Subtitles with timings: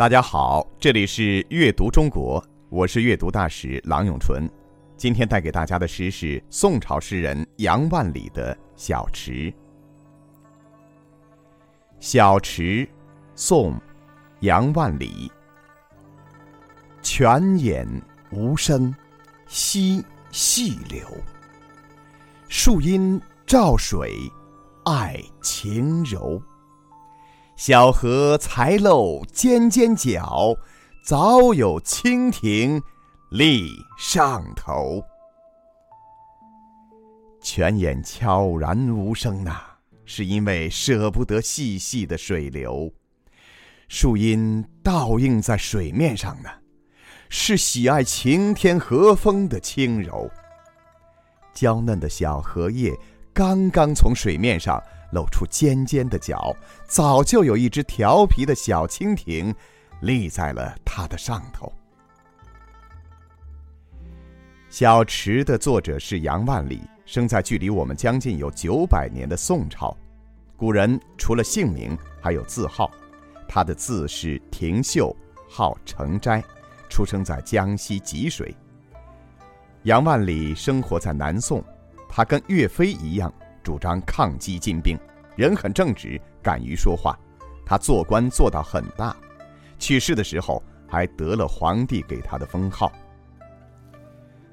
[0.00, 4.48] 大家好，这里是阅读中国，我是阅读大使郎永淳。
[4.96, 9.32] 今天带给大家的诗是宋朝诗人杨万里的《小池》。
[12.00, 12.62] 《小池》，
[13.34, 13.78] 宋，
[14.38, 15.30] 杨万里。
[17.02, 17.86] 泉眼
[18.30, 18.94] 无声
[19.48, 21.06] 惜细流，
[22.48, 24.14] 树阴照水
[24.86, 26.42] 爱晴柔。
[27.62, 30.56] 小荷才露尖尖角，
[31.04, 32.82] 早有蜻蜓
[33.30, 35.04] 立上头。
[37.42, 39.60] 泉眼悄然无声呐，
[40.06, 42.90] 是因为舍不得细细的水流；
[43.88, 46.48] 树荫倒映在水面上呢，
[47.28, 50.30] 是喜爱晴天和风的轻柔。
[51.52, 52.98] 娇嫩的小荷叶
[53.40, 54.78] 刚刚从水面上。
[55.12, 56.54] 露出尖尖的角，
[56.86, 59.52] 早就有一只调皮的小蜻蜓
[60.02, 61.66] 立在了它的上头。
[64.68, 69.96] 《小池》的作者是杨万里，生在距离我们将近有九百年的宋朝。
[70.56, 72.88] 古人除了姓名，还有字号。
[73.48, 75.12] 他的字是廷秀，
[75.48, 76.40] 号成斋，
[76.88, 78.54] 出生在江西吉水。
[79.82, 81.64] 杨万里生活在南宋，
[82.08, 83.32] 他跟岳飞一样。
[83.62, 84.96] 主张抗击金兵，
[85.36, 87.18] 人很正直，敢于说话。
[87.64, 89.16] 他做官做到很大，
[89.78, 92.90] 去世的时候还得了皇帝给他的封号。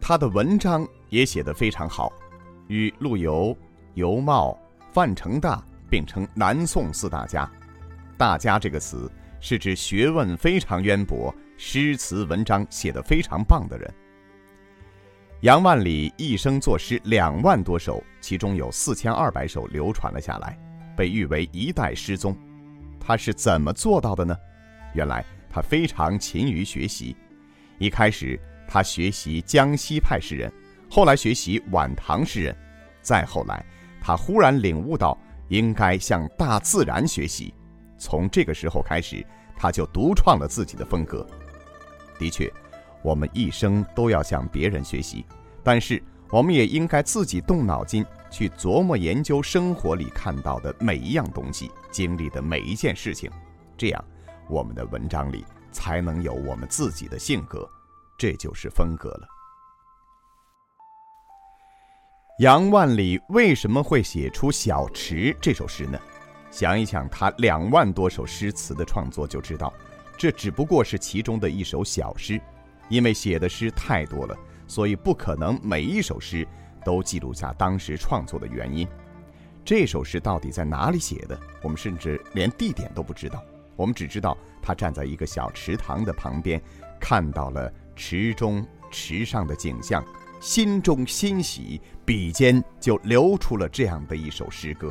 [0.00, 2.12] 他的文章也写得非常好，
[2.68, 3.56] 与陆游、
[3.94, 4.56] 尤袤、
[4.92, 7.50] 范成大并称南宋四大家。
[8.16, 13.94] 大家这个词是指学问非常渊博、诗词文章写得非常棒的人。
[15.42, 20.58] 杨万里一生作诗两万多首，其中有四千二百首流传了下来，
[20.96, 22.36] 被誉为一代诗宗。
[22.98, 24.36] 他是怎么做到的呢？
[24.94, 27.16] 原来他非常勤于学习。
[27.78, 28.36] 一开始
[28.66, 30.52] 他学习江西派诗人，
[30.90, 32.56] 后来学习晚唐诗人，
[33.00, 33.64] 再后来
[34.00, 35.16] 他忽然领悟到
[35.50, 37.54] 应该向大自然学习。
[37.96, 39.24] 从这个时候开始，
[39.56, 41.24] 他就独创了自己的风格。
[42.18, 42.52] 的确。
[43.02, 45.24] 我们一生都要向别人学习，
[45.62, 53.30] 但是我们也应该自己动脑筋去琢磨研究生活里看到的每一样东西，经历的每一件事情，
[53.76, 54.04] 这样
[54.48, 57.68] 我们的文章里才能有我们自己的性格，
[58.18, 59.26] 这就是风格了。
[62.40, 65.98] 杨万里为什么会写出《小池》这首诗呢？
[66.50, 69.72] 想一想他两万多首诗词的创作，就知道，
[70.16, 72.40] 这只不过是其中的一首小诗。
[72.88, 76.46] 因为写的诗太多了，所以不可能每一首诗
[76.84, 78.88] 都记录下当时创作的原因。
[79.64, 83.44] 这首诗到底在哪里写的，我们甚至连地点都不知道。
[83.76, 86.60] 我们只知道他站在一个小池塘的旁边，
[86.98, 90.02] 看到了池中池上的景象，
[90.40, 94.90] 心中欣喜，笔尖就流出了这样的一首诗歌。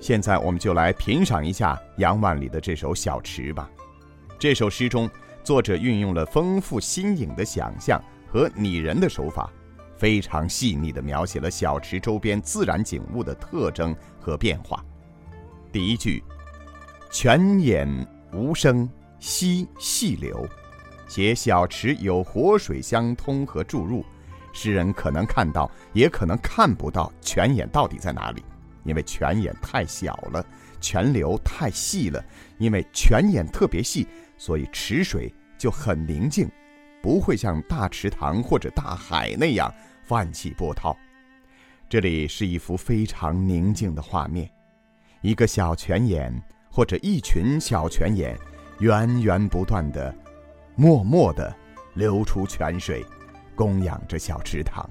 [0.00, 3.70] 现在我们就来品赏一下杨万里的这首《小池》吧。
[4.38, 5.10] 这首诗中。
[5.44, 9.52] 作者运用了丰富新颖的想象和拟人的手法，
[9.98, 14.82] 非常细腻地描写了小池周边自然景物的特征和变化。
[15.70, 16.24] 第一句
[17.12, 17.86] “泉眼
[18.32, 18.88] 无声
[19.18, 20.48] 惜细流”，
[21.06, 24.02] 写小池有活水相通和注入。
[24.54, 28.42] 诗人可能看到，也可能看不到泉眼到底在哪里，
[28.82, 30.42] 因为泉眼太小了，
[30.80, 32.24] 泉流太细了。
[32.56, 34.08] 因为泉眼特别细。
[34.36, 36.50] 所以池水就很宁静，
[37.02, 39.72] 不会像大池塘或者大海那样
[40.02, 40.96] 泛起波涛。
[41.88, 44.50] 这里是一幅非常宁静的画面，
[45.20, 46.32] 一个小泉眼
[46.70, 48.36] 或者一群小泉眼，
[48.80, 50.14] 源源不断的、
[50.74, 51.54] 默默的
[51.94, 53.04] 流出泉水，
[53.54, 54.88] 供养着小池塘。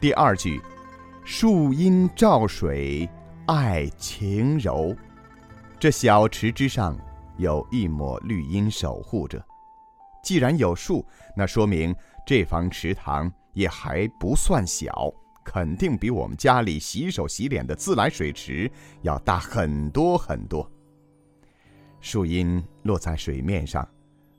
[0.00, 0.60] 第二句，
[1.24, 3.06] 树阴照水
[3.46, 4.96] 爱晴柔，
[5.78, 6.96] 这小池之上。
[7.38, 9.42] 有一抹绿荫守护着，
[10.22, 11.04] 既然有树，
[11.36, 11.94] 那说明
[12.26, 15.12] 这方池塘也还不算小，
[15.44, 18.70] 肯定比我们家里洗手洗脸的自来水池
[19.02, 20.70] 要大很多很多。
[22.00, 23.88] 树荫落在水面上，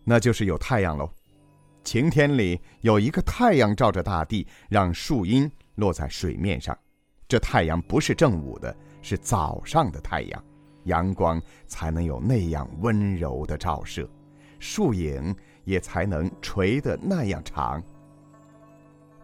[0.04, 1.10] 那就是有太阳喽。
[1.84, 6.78] 晴天里有一个太阳照着大地，让树荫落在水面上。
[7.28, 10.44] 这太阳不是正午的，是早上的太阳。
[10.90, 14.08] 阳光才能有那样温柔的照射，
[14.60, 15.34] 树影
[15.64, 17.82] 也才能垂得那样长。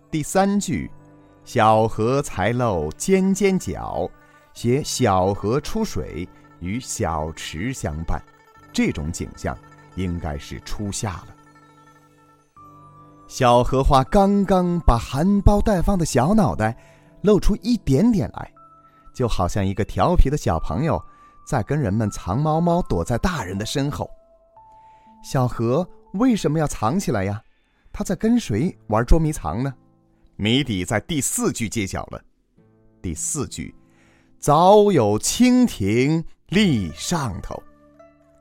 [0.09, 0.89] 第三句
[1.43, 4.09] ，“小荷才露尖尖角”，
[4.53, 6.25] 写小荷出水
[6.59, 8.21] 与小池相伴，
[8.71, 9.57] 这种景象
[9.95, 11.27] 应该是初夏了。
[13.27, 16.77] 小荷花刚刚把含苞待放的小脑袋
[17.21, 18.51] 露出一点点来，
[19.13, 21.03] 就好像一个调皮的小朋友
[21.45, 24.09] 在跟人们藏猫猫，躲在大人的身后。
[25.23, 27.41] 小何为什么要藏起来呀？
[27.93, 29.73] 他在跟谁玩捉迷藏呢？
[30.35, 32.21] 谜底在第四句揭晓了。
[33.01, 33.73] 第四句，
[34.39, 37.61] 早有蜻蜓立上头。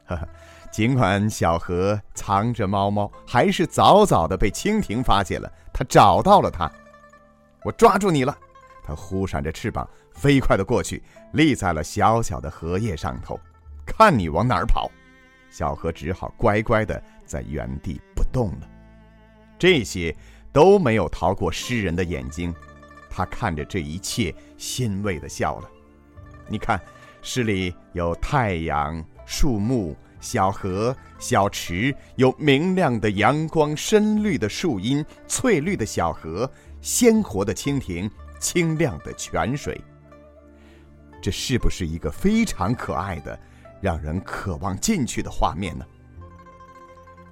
[0.07, 0.29] 呵呵。
[0.73, 5.49] 尽管小河藏着猫猫，还是早早的被蜻蜓发现了。
[5.73, 6.69] 他找到了它，
[7.63, 8.37] 我抓住你了！
[8.85, 11.03] 它忽闪着翅膀，飞快的过去，
[11.33, 13.41] 立在了小小的荷叶上头。
[13.87, 14.91] 看你往哪儿跑！
[15.51, 18.69] 小河只好乖乖的在原地不动了。
[19.59, 20.15] 这些
[20.53, 22.55] 都没有逃过诗人的眼睛，
[23.09, 25.71] 他看着这一切，欣慰的笑了。
[26.47, 26.79] 你看，
[27.23, 29.97] 诗里有太阳、树木。
[30.21, 36.51] 小河、小池，有明亮的阳光、深绿的树荫、翠绿的小河、
[36.81, 38.11] 鲜活的蜻蜓、
[38.45, 39.81] 清亮的泉水。
[41.23, 43.41] 这是不是一个非常可爱的、
[43.81, 45.87] 让人渴望进去的画面呢？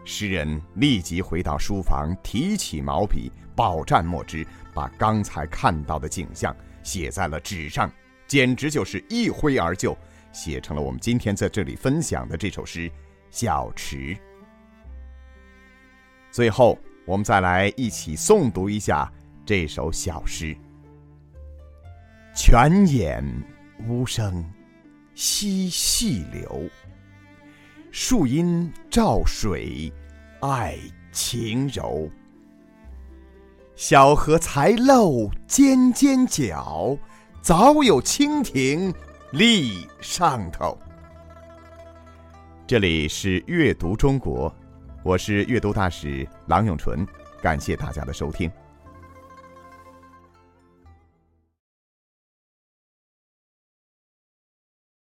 [0.06, 7.93] 诗人立即回到书房，提起毛笔，饱蘸墨汁，把刚才看到的景象写在了纸上，
[8.26, 9.94] 简直就是一挥而就。
[10.32, 12.88] 写成了我们今天在这里分享的这首诗
[13.31, 14.14] 《小池》。
[16.31, 19.12] 最后，我们再来一起诵读一下
[19.44, 20.56] 这首小诗：
[22.34, 23.23] 泉眼
[23.87, 24.43] 无声
[25.14, 26.67] 惜细流，
[27.90, 29.93] 树阴照水
[30.40, 30.79] 爱
[31.12, 32.08] 晴柔。
[33.76, 36.96] 小荷才露尖尖角，
[37.43, 38.93] 早有蜻蜓。
[39.32, 40.76] 立上头。
[42.67, 44.55] 这里是阅读中国，
[45.02, 47.06] 我是阅读大使郎永淳，
[47.40, 48.50] 感谢大家的收听。